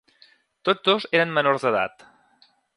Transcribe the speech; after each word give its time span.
Tots 0.69 0.87
dos 0.87 1.05
eren 1.19 1.37
menors 1.37 1.67
d'edat. 1.69 2.05